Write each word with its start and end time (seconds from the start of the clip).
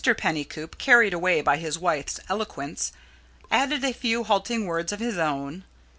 Pennycoop, 0.17 0.79
carried 0.79 1.13
away 1.13 1.41
by 1.41 1.57
his 1.57 1.77
wife's 1.77 2.19
eloquence, 2.27 2.91
added 3.51 3.83
a 3.83 3.93
few 3.93 4.23
halting 4.23 4.65
words 4.65 4.91
of 4.91 4.99
his 4.99 5.19
own. 5.19 5.63